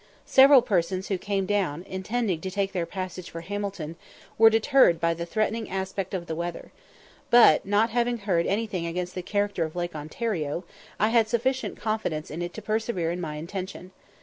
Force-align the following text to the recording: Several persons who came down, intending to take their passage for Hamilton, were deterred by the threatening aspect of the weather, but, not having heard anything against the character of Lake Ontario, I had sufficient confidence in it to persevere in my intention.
Several 0.25 0.63
persons 0.63 1.09
who 1.09 1.19
came 1.19 1.45
down, 1.45 1.83
intending 1.83 2.41
to 2.41 2.49
take 2.49 2.71
their 2.71 2.87
passage 2.87 3.29
for 3.29 3.41
Hamilton, 3.41 3.97
were 4.35 4.49
deterred 4.49 4.99
by 4.99 5.13
the 5.13 5.27
threatening 5.27 5.69
aspect 5.69 6.15
of 6.15 6.25
the 6.25 6.33
weather, 6.33 6.71
but, 7.29 7.67
not 7.67 7.91
having 7.91 8.17
heard 8.17 8.47
anything 8.47 8.87
against 8.87 9.13
the 9.13 9.21
character 9.21 9.63
of 9.63 9.75
Lake 9.75 9.95
Ontario, 9.95 10.63
I 10.99 11.09
had 11.09 11.27
sufficient 11.29 11.77
confidence 11.77 12.31
in 12.31 12.41
it 12.41 12.51
to 12.55 12.63
persevere 12.63 13.11
in 13.11 13.21
my 13.21 13.35
intention. 13.35 13.91